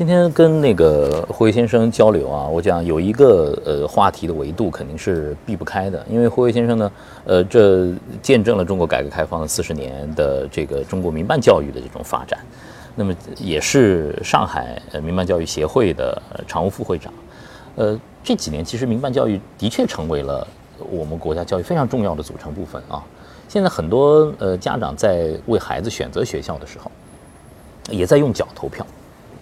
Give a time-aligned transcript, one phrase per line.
[0.00, 6.92] 今天跟那个霍威先生交流啊，我讲有一个呃话题的维度肯定是避不开的，因为霍威先生呢，
[7.26, 7.92] 呃，这
[8.22, 12.40] 见证了中国改革开放四十年的这个中国民办教育的这种发展，
[12.96, 17.12] 那么也是上海呃民办教育协会的常务副会长，
[17.76, 20.48] 呃，这几年其实民办教育的确成为了
[20.90, 23.04] 我们国家教育非常重要的组成部分啊。
[23.48, 26.90] 现在很多呃家长在为孩子选择学校的时候，
[27.90, 28.86] 也在用脚投票。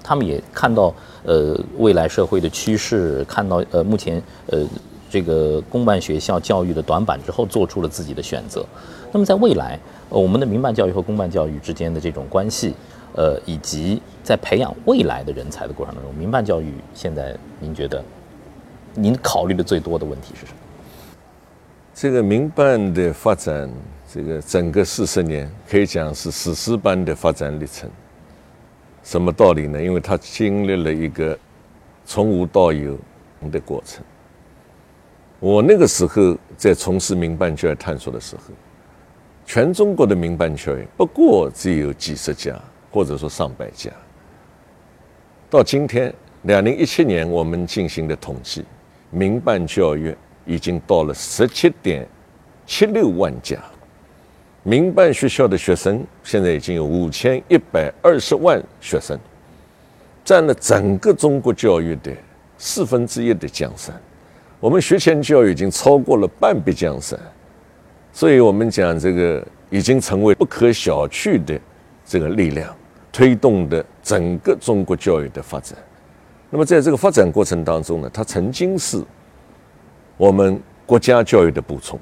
[0.08, 4.66] 他们也看到，呃，未来社会的趋势，看到呃，目前呃，
[5.10, 8.64] 这个公办学校教育的短板之后，做出了自己的选择。
[9.12, 12.72] 那么，在未来，我们的民办教育和公办教育之间的这种关系，
[13.14, 18.02] 呃，以及在培养未来的人才的过程当中，民办教育现在您觉得，
[18.94, 20.58] 您考虑的最多的问题是什么？
[21.94, 23.70] 这个民办的发展，
[24.10, 27.90] 这个整个四十年可以讲是史诗般的发展历程。
[29.02, 29.82] 什么道理呢？
[29.82, 31.38] 因为他经历了一个
[32.04, 32.98] 从无到有
[33.50, 34.04] 的过程。
[35.40, 38.42] 我那个时候在从事民办教育探索的时候，
[39.46, 42.54] 全中国的民办教育不过只有几十家，
[42.90, 43.90] 或者说上百家。
[45.48, 48.64] 到今天，两零一七年我们进行的统计，
[49.10, 52.06] 民办教育已经到了十七点
[52.66, 53.58] 七六万家。
[54.64, 59.18] 民办学校的学生现在已经有五千一百二十万学生，
[60.24, 62.12] 占了整个中国教育的
[62.58, 63.94] 四分之一的江山。
[64.60, 67.18] 我们学前教育已经超过了半壁江山，
[68.12, 71.58] 所以我们讲这个已经成为不可小觑的
[72.04, 72.74] 这个力量，
[73.12, 75.78] 推动的整个中国教育的发展。
[76.50, 79.02] 那么在这个发展过程当中呢，它曾经是
[80.16, 81.98] 我们国家教育的补充。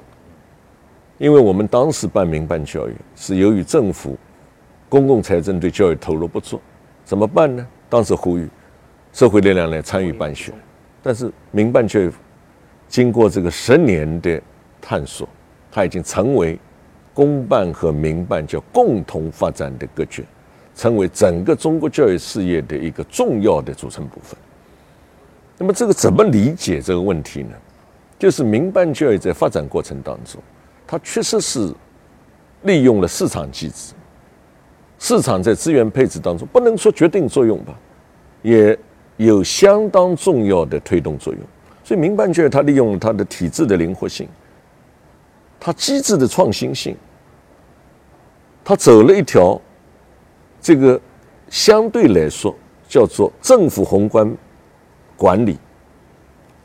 [1.17, 4.15] 因为我们当时办民办教育，是由于政府
[4.87, 6.61] 公共财政对教育投入不足，
[7.03, 7.65] 怎么办呢？
[7.89, 8.47] 当时呼吁
[9.13, 10.51] 社会力量来参与办学，
[11.01, 12.11] 但是民办教育
[12.87, 14.39] 经过这个十年的
[14.79, 15.27] 探索，
[15.71, 16.59] 它已经成为
[17.13, 20.23] 公办和民办叫共同发展的格局，
[20.75, 24.37] 成为整个中国教育事业的一个重要的组成部分。
[25.57, 27.55] 那么这个怎么理解这个问题呢？
[28.19, 30.39] 就是民办教育在发展过程当中。
[30.87, 31.73] 它确实是
[32.63, 33.93] 利用了市场机制，
[34.97, 37.77] 市场在资源配置当中不能说决定作用吧，
[38.41, 38.77] 也
[39.17, 41.41] 有相当重要的推动作用。
[41.83, 44.27] 所以民办教育它利用了它的体制的灵活性，
[45.59, 46.95] 它机制的创新性，
[48.63, 49.59] 它走了一条
[50.61, 50.99] 这个
[51.49, 52.55] 相对来说
[52.87, 54.35] 叫做政府宏观
[55.15, 55.57] 管理、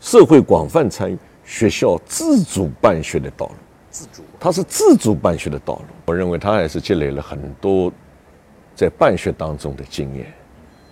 [0.00, 3.54] 社会广泛参与、学校自主办学的道路。
[3.92, 5.84] 自主，它是自主办学的道路。
[6.06, 7.92] 我认为他还是积累了很多
[8.74, 10.32] 在办学当中的经验。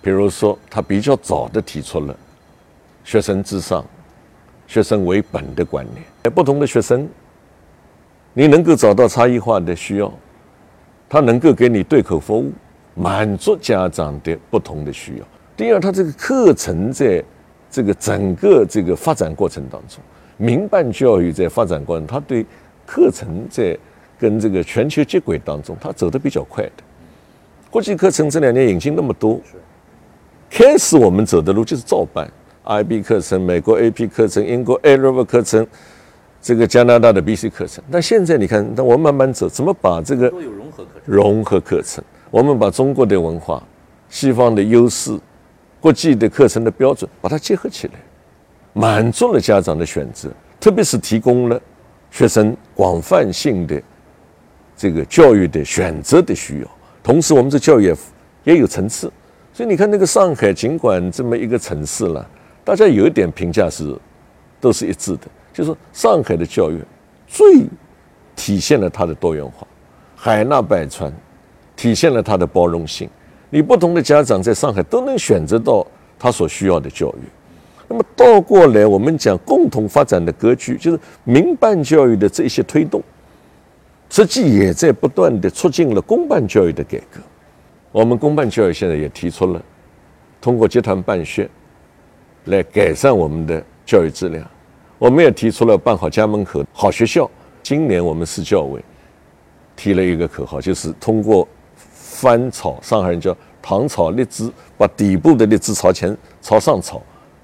[0.03, 2.15] 比如说，他比较早的提出了
[3.03, 3.83] 学生至上、
[4.67, 6.03] 学生为本的观念。
[6.23, 7.09] 在不同的学生，
[8.33, 10.11] 你能够找到差异化的需要，
[11.09, 12.51] 他能够给你对口服务，
[12.95, 15.25] 满足家长的不同的需要。
[15.57, 17.23] 第二，他这个课程在
[17.69, 19.99] 这个整个这个发展过程当中，
[20.37, 22.43] 民办教育在发展过程，他对
[22.91, 23.77] 课程在
[24.19, 26.71] 跟这个全球接轨当中，它走得比较快的。
[27.69, 29.39] 国际课程这两年引进那么多，
[30.49, 32.29] 开始我们走的路就是照搬
[32.65, 35.65] ，IB 课程、美国 AP 课程、英国 A Level 课程，
[36.41, 37.81] 这个加拿大的 BC 课程。
[37.89, 41.01] 但现在你看，那我们慢慢走，怎么把这个融合课程？
[41.05, 43.63] 融合课程，我们把中国的文化、
[44.09, 45.17] 西方的优势、
[45.79, 47.93] 国际的课程的标准，把它结合起来，
[48.73, 50.29] 满足了家长的选择，
[50.59, 51.61] 特别是提供了。
[52.11, 53.81] 学生广泛性的
[54.75, 56.67] 这个教育的选择的需要，
[57.01, 57.95] 同时我们这教育
[58.43, 59.11] 也有层次，
[59.53, 62.27] 所以你看那个上海，尽管这么一个城市了，
[62.63, 63.97] 大家有一点评价是
[64.59, 65.21] 都是一致的，
[65.53, 66.79] 就是上海的教育
[67.27, 67.65] 最
[68.35, 69.65] 体现了它的多元化，
[70.15, 71.11] 海纳百川，
[71.75, 73.09] 体现了它的包容性，
[73.49, 75.85] 你不同的家长在上海都能选择到
[76.19, 77.23] 他所需要的教育。
[77.91, 83.03] 那么倒过来，我们讲共同发展的格局，就是民办教育的这些推动，
[84.09, 87.19] 实际也在不断的促进了公办教育的改革。
[87.91, 89.61] 我们公办教育现在也提出了
[90.39, 91.49] 通过集团办学
[92.45, 94.49] 来改善我们的教育质量。
[94.97, 97.29] 我们也提出了办好家门口好学校。
[97.61, 98.81] 今年我们市教委
[99.75, 101.45] 提了一个口号，就是通过
[101.75, 107.01] 翻炒，上海人叫糖炒荔枝，把底部的荔枝朝前朝上炒。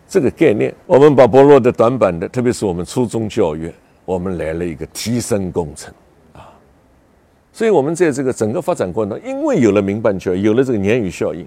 [0.07, 3.71] 这个概念，我们把薄弱的、短板的，特别是我们初中教育，
[4.05, 5.93] 我们来了一个提升工程
[6.33, 6.49] 啊。
[7.51, 11.45] 所以，我们在这个整个发展过程中，因为有了民办教育，有了这个鲶鱼效应，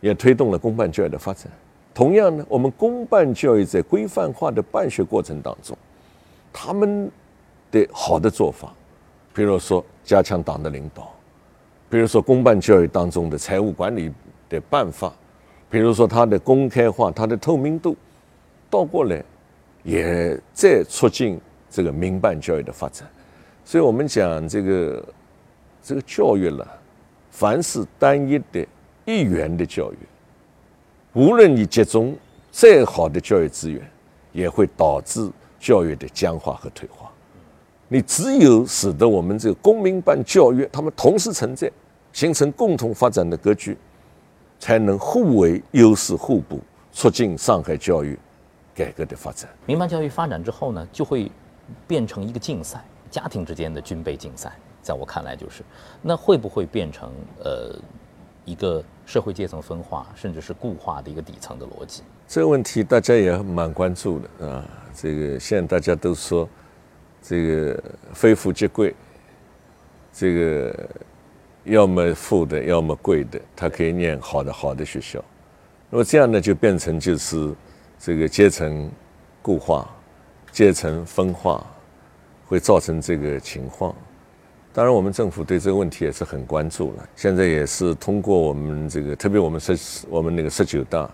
[0.00, 1.50] 也推动了公办教育的发展。
[1.92, 5.76] 同样呢，我们公办教育在规范化的办学过程当中，
[6.52, 7.10] 他们
[7.70, 8.72] 的好的做法，
[9.34, 11.12] 比如说加强党的领导，
[11.90, 14.10] 比如说公办教育当中的财务管理
[14.48, 15.12] 的办法，
[15.70, 17.96] 比如说它的公开化、它的透明度，
[18.70, 19.22] 倒过来
[19.82, 21.40] 也在促进
[21.70, 23.08] 这个民办教育的发展。
[23.64, 25.04] 所以我们讲这个
[25.82, 26.66] 这个教育了，
[27.30, 28.66] 凡是单一的、
[29.04, 29.96] 一元的教育。
[31.14, 32.16] 无论你集中
[32.50, 33.80] 再好的教育资源，
[34.32, 37.10] 也会导致教育的僵化和退化。
[37.88, 41.70] 你只有使得我们这个公民办教育，他们同时存在，
[42.12, 43.76] 形成共同发展的格局，
[44.58, 46.60] 才能互为优势互补，
[46.92, 48.18] 促进上海教育
[48.74, 49.48] 改革的发展。
[49.66, 51.30] 民办教育发展之后呢，就会
[51.86, 54.52] 变成一个竞赛，家庭之间的军备竞赛。
[54.82, 55.62] 在我看来，就是
[56.02, 57.10] 那会不会变成
[57.42, 57.74] 呃？
[58.46, 62.02] 一个社会阶层分化，甚至是固化的一个底层的逻辑。
[62.28, 64.62] 这个问题大家也蛮关注的啊。
[64.92, 66.46] 这个现在大家都说，
[67.22, 68.94] 这个非富即贵，
[70.12, 70.90] 这个
[71.64, 75.22] 要么富的，要么贵的，他可以念好的好的学校。
[75.90, 77.52] 那么这样呢，就变成就是
[77.98, 78.90] 这个阶层
[79.40, 79.88] 固化、
[80.52, 81.64] 阶层分化，
[82.46, 83.94] 会造成这个情况。
[84.72, 87.08] 当然，我们政府对这个问题也是很关注了。
[87.14, 91.08] 现在也是通过我们这个，特别我们十我们那个十九大，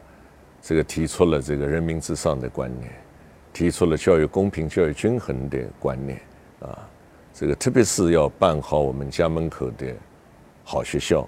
[0.63, 2.91] 这个提出了这个人民至上的观念，
[3.53, 6.19] 提出了教育公平、教育均衡的观念
[6.61, 6.89] 啊。
[7.35, 9.95] 这个特别是要办好我们家门口的
[10.71, 11.27] 好学校，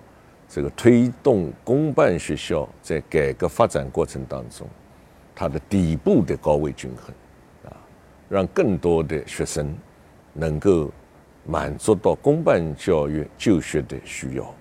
[0.48, 4.64] 这个推动公办学校在改革发展过程当中，
[5.34, 7.12] 它的底部的高位均衡
[7.68, 7.74] 啊，
[8.28, 9.74] 让更多的学生
[10.32, 10.88] 能够。
[11.44, 14.54] 满足到公办教育就学的需要。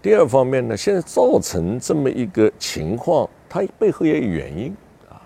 [0.00, 4.74] 第二方面呢，现在造成这么一个情况，它背后也有原因
[5.10, 5.20] 啊。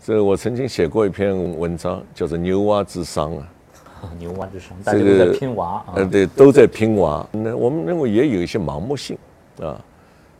[0.00, 3.52] 这我曾经写过一篇文章，叫做“牛蛙之殇”啊。
[4.18, 5.92] 牛蛙之声，大家都在拼娃啊。
[5.96, 7.26] 呃，对，都在拼娃。
[7.32, 9.16] 那我们认为也有一些盲目性
[9.60, 9.78] 啊。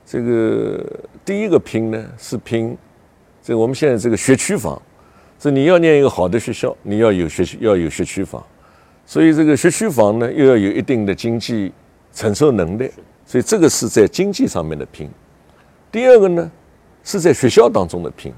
[0.05, 0.85] 这个
[1.25, 2.77] 第一个拼呢，是拼
[3.43, 4.81] 这个我们现在这个学区房，
[5.39, 8.43] 是你要念一个好的学校，你要有学要有学区房。
[9.05, 11.73] 所以这个学区房呢，又要有一定的经济
[12.13, 12.91] 承受能力，
[13.27, 15.09] 所以这个是在经济上面的拼。
[15.91, 16.51] 第二个呢，
[17.05, 18.33] 是在学校当中的拼。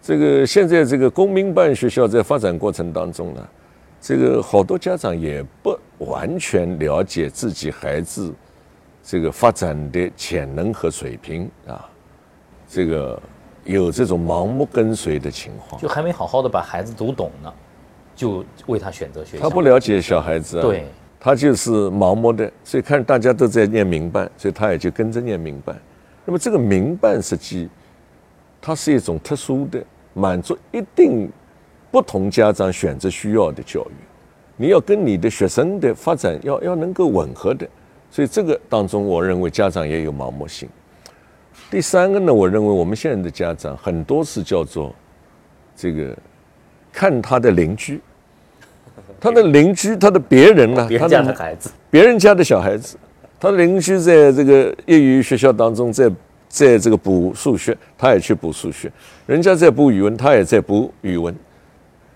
[0.00, 3.48] 这个现在这个公民办学校在发展过程当中呢，
[4.02, 8.34] 这个好多家长也不完全了解自己孩子
[9.00, 11.88] 这个发展的潜能和水平啊，
[12.68, 13.22] 这个
[13.64, 17.54] 有这种盲目跟随的情况，就还没好好的把孩子读懂呢。
[18.14, 20.84] 就为他选择学校，他不了解小孩子啊，对，
[21.18, 25.74] 他就是盲目的，所以看大家都在念民办，所以他也就跟着念民办。
[26.26, 27.68] 那么这个民办实际，
[28.60, 29.82] 它是一种特殊的，
[30.12, 31.30] 满足一定
[31.92, 33.94] 不同家长选择需要的教育，
[34.56, 37.68] 你要跟你的学生的发展要要能够吻合的，
[38.10, 40.68] 所以这个当中，我认为家长也有盲目性。
[41.70, 44.92] 第三个呢，我认为我们现在的家长很多是叫做
[45.76, 46.16] 这个。
[46.94, 47.98] 看他的邻居，
[49.18, 50.86] 他的邻居，他的别人呢？
[50.86, 52.98] 别人家的孩子，别人家的小孩子，
[53.40, 56.12] 他的邻居在这个业余学校当中，在
[56.50, 58.90] 在这个补数学，他也去补数学；
[59.26, 61.34] 人家在补语文，他也在补语文。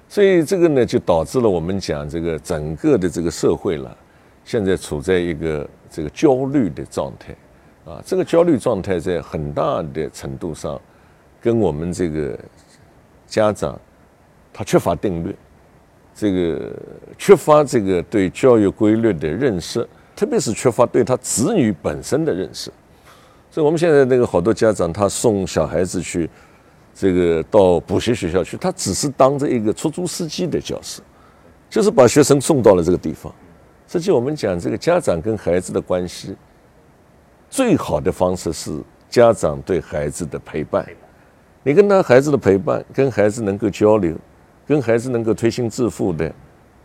[0.08, 3.96] 所以这个呢，就导致了我们讲这个整个的这个社会了，
[4.44, 7.34] 现在处在一个这个焦虑的状态
[7.84, 8.02] 啊。
[8.04, 10.80] 这个焦虑状态在很大的程度上，
[11.40, 12.38] 跟我们这个
[13.26, 13.78] 家长。
[14.58, 15.36] 他缺乏定律，
[16.14, 16.72] 这个
[17.18, 19.86] 缺乏这个对教育规律的认识，
[20.16, 22.72] 特别是缺乏对他子女本身的认识。
[23.50, 26.26] 所以，我们现在那个好多家长，他送小孩子去
[26.98, 31.02] 这个到补习学校去，他只是当着一个出租司机的角色，
[31.68, 33.30] 就是把学生送到了这个地方。
[33.86, 36.34] 实际我们讲这个家长跟孩子的关系，
[37.50, 40.88] 最好的方式是家长对孩子的陪伴。
[41.62, 44.16] 你跟他孩子的陪伴，跟孩子能够交流。
[44.68, 46.34] 跟孩子能够推心置腹的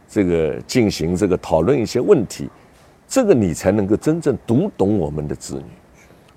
[0.08, 2.48] 这个进行这个讨论一些问题，
[3.08, 5.63] 这个你才能够真正读懂我们的子女。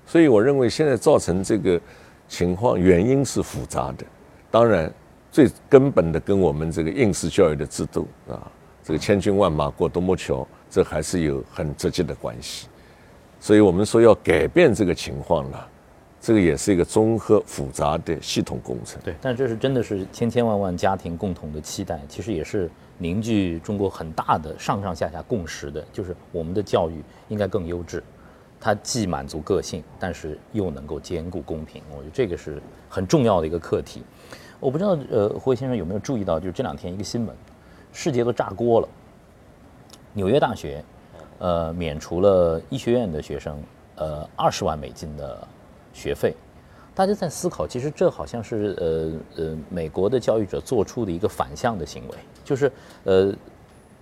[0.07, 1.79] 所以我认为现在造成这个
[2.27, 4.05] 情况原因是复杂的，
[4.49, 4.91] 当然
[5.31, 8.51] 最根本的跟我们这个应试教育的制度啊，
[8.83, 12.67] 这个千军万马过独木桥，这还是有很直接的关系。
[13.39, 15.69] 所以我们说要改变这个情况了。
[16.19, 18.99] 这个也是一个综合复杂的系统工程。
[19.03, 22.67] 对，但这是真的是千千万万家庭共同的期待，其实也是
[22.97, 28.01] 凝聚中国很大的上上下下共识的，就是我们的教育应该更优质。
[28.65, 31.83] 它既满足个性，但是又能够兼顾公平。
[31.91, 34.01] 我觉得这个是很重要的一个课题。
[34.59, 37.35] 我不知道，呃，胡先生有没有注意到，就是这两天一个新闻，
[37.93, 38.89] 世界都炸锅了。
[40.13, 40.83] 纽约大学，
[41.37, 43.61] 呃，免除了医学院的学生，
[43.97, 45.47] 呃，二十万美金的
[45.93, 46.35] 学费。
[46.95, 48.75] 大家在思考，其实这好像是
[49.37, 52.71] 呃呃美国的教育者做出的一个反向的行为，就是
[53.03, 53.31] 呃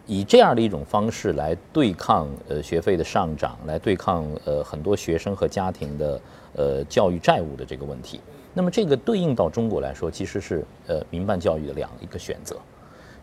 [0.06, 6.22] 以这样的一种方式来对抗呃学费的上涨，来对抗呃很多学生和家庭的
[6.56, 8.20] 呃教育债务的这个问题。
[8.54, 12.58] 那么这个对应到中国来说，其实是呃民办教育的两一个选择。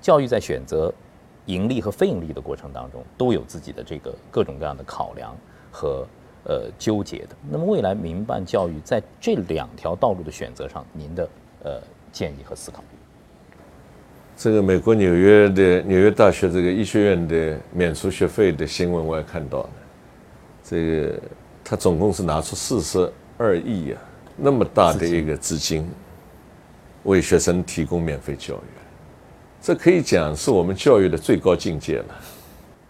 [0.00, 0.92] 教育在选择
[1.46, 5.36] 盈利和非盈利的过程当中，都有自己的这个各种各样的考量
[5.70, 6.06] 和。
[6.42, 7.36] 呃，纠结的。
[7.50, 11.28] 那么，未来民办教育在这两条道路的选择上，您的
[11.62, 12.82] 呃建议和思考？
[14.42, 19.70] 这个美国纽约的纽约大学这个医学院的免除学费的新闻，我也看到了。
[20.64, 21.20] 这个
[21.62, 24.00] 他总共是拿出四十二亿啊，
[24.38, 25.86] 那么大的一个资金，
[27.02, 28.80] 为学生提供免费教育，
[29.60, 32.06] 这可以讲是我们教育的最高境界了。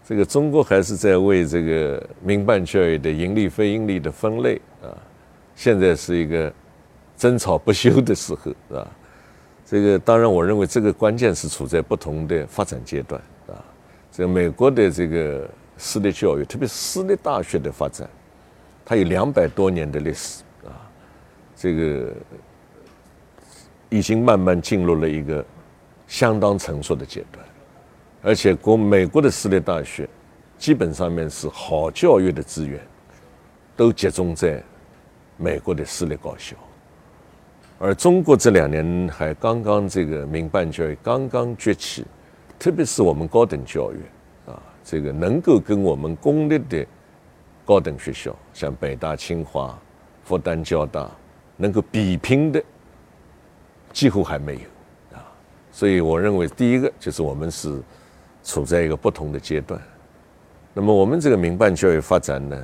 [0.07, 4.87] 这个中国还是在为这个民办教育的盈利非盈利的分类啊，
[5.53, 6.53] 现在是一个
[7.17, 8.87] 争吵不休的时候，是吧？
[9.71, 13.55] 这个当然，我认为这个关键是处在不同的发展阶段啊。
[14.11, 18.05] 这个美国的这个私立教育，特别是私立大学的发展，
[18.83, 20.75] 它有两百多年的历史啊，
[21.55, 22.13] 这个
[23.87, 25.45] 已经慢慢进入了一个
[26.05, 27.45] 相当成熟的阶段。
[28.21, 30.05] 而且，国美国的私立大学，
[30.57, 32.77] 基本上面是好教育的资源，
[33.77, 34.61] 都集中在
[35.37, 36.57] 美国的私立高校。
[37.81, 42.05] 而中国这两年还刚刚这个民办教育刚刚崛起，
[42.59, 43.97] 特别是我们高等教育
[44.51, 46.85] 啊，这个能够跟我们公立的
[47.65, 49.75] 高等学校，像北大、清华、
[50.23, 51.09] 复旦、交大，
[51.57, 52.63] 能够比拼的，
[53.91, 55.25] 几乎还没有啊。
[55.71, 57.81] 所以，我认为第一个就是我们是。
[58.43, 59.79] 处在一个不同的阶段，
[60.73, 62.57] 那么我们这个民办教育发展呢，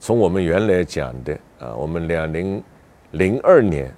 [0.00, 2.60] 从我们原来讲的啊，我们两零
[3.12, 3.94] 零二年，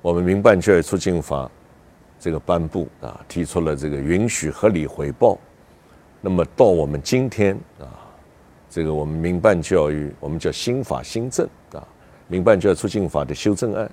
[0.00, 1.50] 我们民办教育促进法
[2.20, 5.38] 这个颁布啊，提出了这个允许合理回报，
[6.20, 7.86] 那么到我们今天啊，
[8.70, 11.86] 这个我们民办教育我们叫新法新政啊，
[12.28, 13.90] 民办教育促进法的修正案，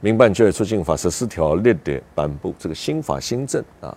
[0.00, 3.96] 民办教育促进法实施条例的颁布，这个新法新政啊。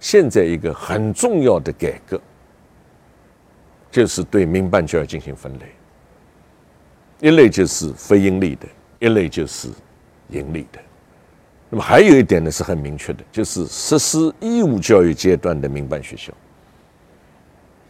[0.00, 2.20] 现在一个很重要的改革，
[3.88, 5.66] 就是对民办教育进行分类，
[7.20, 8.66] 一类就是非盈利的，
[8.98, 9.68] 一类就是
[10.32, 10.80] 盈利的。
[11.70, 16.32] 那么还有一点呢是很明确的，就是实施义务教育阶段的民办学校，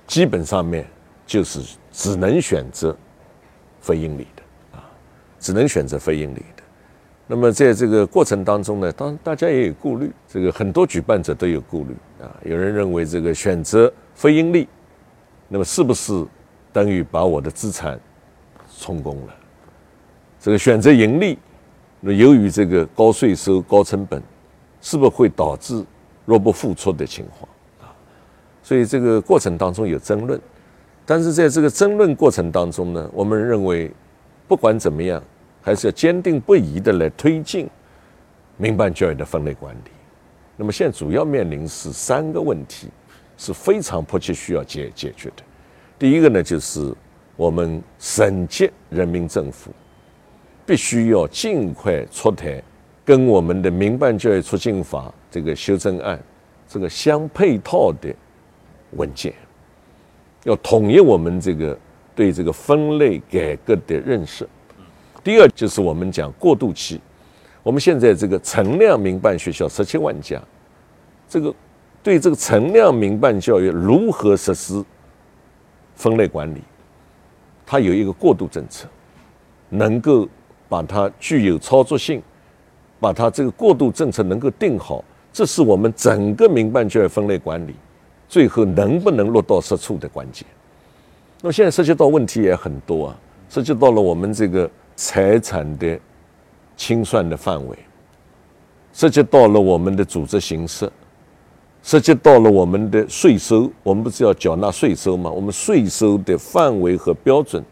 [0.06, 0.86] 基本上面
[1.26, 2.96] 就是只能选择
[3.80, 4.84] 非盈利的啊，
[5.40, 6.62] 只能选择非盈利的。
[7.26, 12.30] 那么在这个过程当中呢，当大家也有顾虑，这个很多举办者都有顾虑啊。
[12.44, 14.68] 有人认为这个选择非盈利，
[15.48, 16.24] 那么是不是
[16.72, 17.98] 等于把我的资产
[18.78, 19.34] 充公了？
[20.38, 21.38] 这个选择盈利，
[22.02, 24.22] 那由于这个高税收、高成本，
[24.82, 25.82] 是不是会导致
[26.26, 27.48] 入不敷出的情况
[27.80, 27.94] 啊？
[28.62, 30.38] 所以这个过程当中有争论，
[31.06, 33.90] 但是在这个争论过程当中呢，我们认为
[34.46, 35.22] 不管怎么样。
[35.64, 37.70] 还是要坚定不移的来推进
[38.56, 39.90] 民办教育的分类管理。
[40.56, 42.88] 那么现在主要面临是三个问题，
[43.38, 45.44] 是非常迫切需要解解决的。
[46.00, 46.92] 第一个呢，就是
[47.36, 49.70] 我们省级人民政府
[50.72, 52.62] 必须要尽快出台
[53.04, 56.18] 跟我们的民办教育促进法这个修正案
[56.66, 58.08] 这个相配套的
[58.92, 59.34] 文件，
[60.44, 61.78] 要统一我们这个
[62.14, 64.48] 对这个分类改革的认识。
[65.22, 66.98] 第二就是我们讲过渡期，
[67.62, 70.40] 我们现在这个存量民办学校十七万家，
[71.28, 71.54] 这个
[72.02, 74.82] 对这个存量民办教育如何实施
[75.94, 76.62] 分类管理，
[77.66, 78.88] 它有一个过渡政策，
[79.68, 80.26] 能够
[80.72, 82.22] 把它具有操作性，
[82.98, 87.74] 把它这个过渡政策能够定好，这是我们整个民办教育分类管理
[88.26, 90.46] 最后能不能落到实处的关键。
[91.42, 93.18] 那么现在涉及到问题也很多啊，
[93.50, 94.70] 涉及到了我们这个。
[94.94, 95.98] 财产的
[96.76, 97.76] 清算的范围，
[98.92, 100.88] 涉及到了我们的组织形式，
[101.82, 105.30] 涉及到了我们的税收，我们不是要缴纳税收吗？
[105.30, 107.64] 我们税收的范围和标准，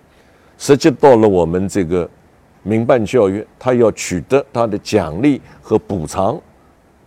[0.57, 2.09] 涉及到了我们这个
[2.63, 6.41] 民办教育，它要取得它的奖励和补偿，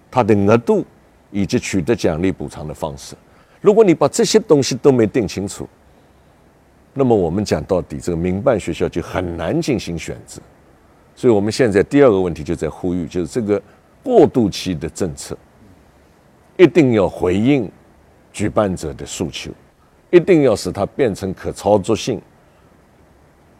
[0.09, 0.85] 它的额度
[1.31, 3.15] 以及取得奖励补偿的方式。
[3.61, 5.67] 如果你把这些东西都没定清楚，
[6.93, 10.41] 那么我们讲到底，这个民办学校就很难进行选择。
[11.15, 13.61] 所以我们现在第二个问题就在呼吁，就是这个
[14.03, 15.37] 过渡期的政策，
[16.57, 17.71] 一定要回应
[18.31, 19.51] 举办者的诉求，
[20.09, 22.21] 一定要使它变成可操作性，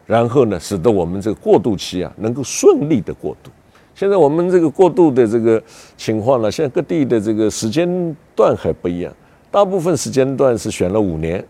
[0.06, 3.50] 然后呢，使得我们这个过渡期啊能够顺利的过渡。
[3.96, 5.62] 现在我们这个过渡的这个
[5.96, 9.14] 情况呢，现在各地的这个时间段还不一样，
[9.52, 11.46] 大部分时间段是选了五年，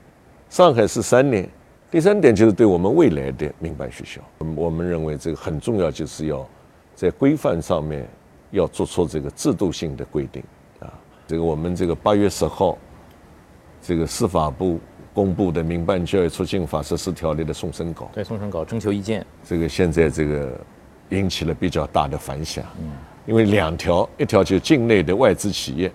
[0.49, 1.49] 上海是三年。
[1.89, 4.19] 第三点就是对我们未来的民办学校，
[4.55, 6.43] 我们认为这个很重要，就是要
[6.95, 8.07] 在规范上面
[8.51, 10.43] 要做出这个制度性的规定
[10.79, 10.91] 啊。
[11.27, 12.77] 这个我们这个八月十号，
[13.81, 14.79] 这个司法部
[15.13, 20.59] 公布的《民办教育促进法实施条例》的送审稿，对送审稿征求意见，这个现在这个
[21.09, 22.65] 引起了比较大的反响。
[22.81, 22.91] 嗯，
[23.25, 25.91] 因为两条，一条就境内的外资企业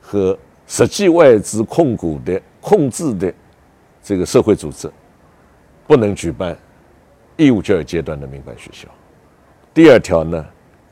[0.00, 3.32] 和实际外资控股的控制的
[4.02, 4.90] 这个社会组织。
[5.88, 6.58] 不能举办
[7.36, 8.88] 义务教育阶段的民办学校。
[9.72, 10.44] 第二条呢，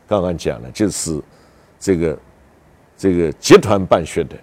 [0.07, 1.21] 刚刚讲了，就是
[1.81, 2.19] 这个
[2.97, 4.37] 这个集团办学的，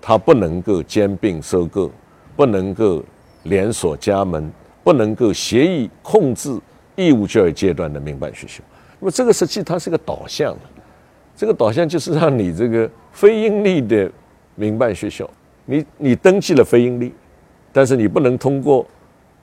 [0.00, 1.92] 它不能够兼并收购，
[2.36, 3.02] 不能够
[3.44, 4.50] 连锁加盟，
[4.82, 6.58] 不能够协议控制
[6.96, 8.62] 义务教育阶段的民办学校。
[9.00, 10.56] 那么这个实际它是个导向，
[11.36, 14.10] 这个导向就是让你这个非盈利的
[14.54, 15.28] 民办学校，
[15.64, 17.12] 你你登记了非盈利，
[17.72, 18.86] 但是你不能通过。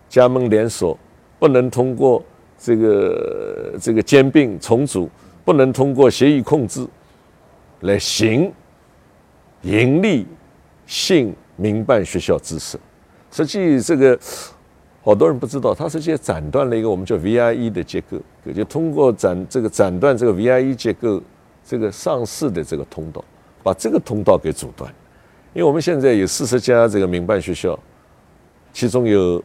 [0.10, 1.00] 加盟连锁
[1.39, 2.21] 不能通过
[2.57, 5.10] 这个这个兼并重组，
[5.45, 6.86] 不能通过协议控制
[7.79, 8.51] 来行
[9.62, 10.27] 盈利
[10.86, 12.79] 性民办学校知识。
[13.31, 14.19] 实际这个
[15.03, 18.17] 好多人不知道，它实际斩断了一个我们叫 VIE 的结构，
[18.53, 21.21] 就通过斩这个斩断这个 VIE 结构
[21.63, 23.23] 这个上市的这个通道，
[23.61, 24.91] 把这个通道给阻断。
[25.53, 27.77] 因为我们现在有四十家这个民办学校，
[28.73, 29.43] 其中有。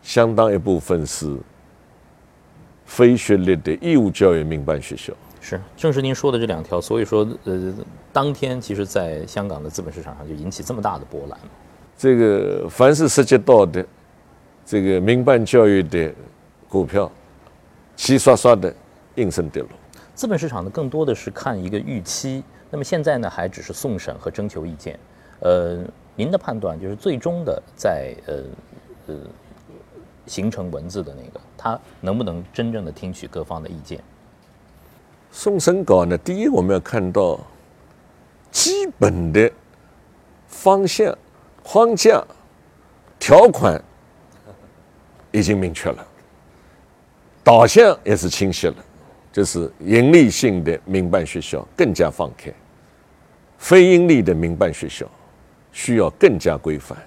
[0.00, 1.36] 相当一部分是
[2.86, 7.74] 非学历的义务教育民办学校，是正是您说的这两条，所以说呃，
[8.12, 11.38] 当天其实在香港的资本市场上就引起这么大的波澜。
[11.96, 13.84] 这个凡是涉及到的
[14.64, 16.12] 这个民办教育的
[16.68, 17.10] 股票，
[17.96, 18.74] 齐刷刷的
[19.16, 19.70] 应声跌落。
[20.14, 24.98] 资本市场呢，更多的是看一个预期，那么现在呢，还只是送审和征求意见。
[25.40, 25.78] 呃，
[26.16, 28.34] 您的判断就是最终的在呃
[29.06, 29.14] 呃。
[30.26, 33.98] 形成文字的那个，他能不能真正的听取各方的意见？
[35.30, 36.16] 送审稿呢？
[36.18, 37.38] 第一，我们要看到
[38.50, 39.50] 基本的
[40.46, 41.16] 方向、
[41.62, 42.24] 框架、
[43.18, 43.80] 条款
[45.30, 46.06] 已经明确了，
[47.44, 48.74] 导向也是清晰了，
[49.32, 52.52] 就是盈利性的民办学校更加放开，
[53.58, 55.06] 非盈利的民办学校
[55.70, 56.98] 需要更加规范。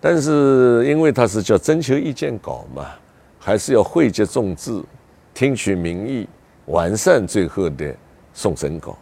[0.00, 2.86] 但是，因为它是叫征求意见稿嘛，
[3.38, 4.82] 还是要汇集众志，
[5.32, 6.28] 听取民意，
[6.66, 7.94] 完善最后的
[8.32, 8.96] 送审稿。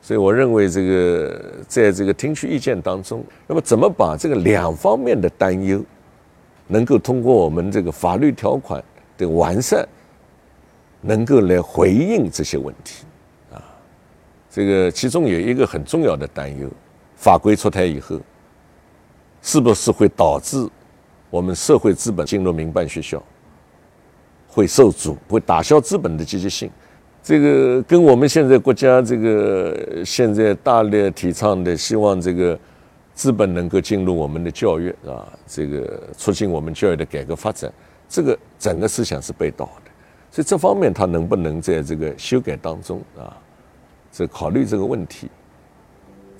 [0.00, 5.82] 所以，我认为这个在这个听取意见当中，那么怎么把这个两方面的担忧，
[6.66, 8.82] 能够通过我们这个法律条款
[9.16, 9.88] 的完善，
[11.00, 13.04] 能够来回应这些问题
[13.52, 13.62] 啊？
[14.50, 16.68] 这个其中有一个很重要的担忧，
[17.16, 18.20] 法规出台以后。
[19.44, 20.68] 是不是会导致
[21.28, 23.20] 我们社会资本进入民办学校
[24.46, 26.70] 会受阻，会打消资本的积极性？
[27.22, 32.58] 这个跟我们现在国家这个现在大力提倡的，希望这个
[33.14, 37.72] 资本能够进入我们的教育啊，这个促进我们教育的改革发展，
[38.08, 39.90] 这个整个思想是背道的。
[40.32, 43.36] 所以这方面他能不能在这个修改当中啊，
[44.10, 45.28] 这考虑这个问题？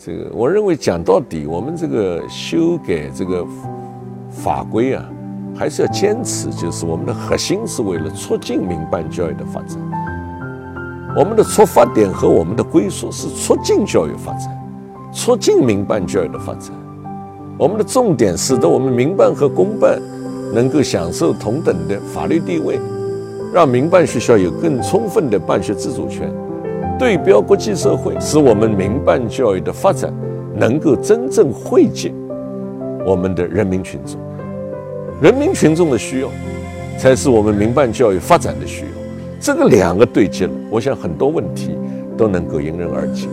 [0.05, 3.47] 这个我认为讲到底，我们这个修改这个
[4.31, 5.09] 法规啊，
[5.57, 9.79] 还是要坚持，就是我们的核心是为了促进民办教育的发展。
[11.15, 14.49] 我们的出发点和我们的归宿是促进教育发展，
[15.13, 16.73] 促进民办教育的发展。
[17.59, 20.01] 我们的重点使得我们民办和公办
[20.55, 22.81] 能够享受同等的法律地位，
[23.53, 26.33] 让民办学校有更充分的办学自主权。
[26.99, 30.11] 对标国际社会，使我们民办教育的发展
[30.57, 32.11] 能够真正惠及
[33.05, 34.19] 我们的人民群众。
[35.21, 36.29] 人民群众的需要，
[36.99, 39.02] 才是我们民办教育发展的需要。
[39.43, 41.77] 这个两个对接了，我想很多问题
[42.17, 43.27] 都能够迎刃而解。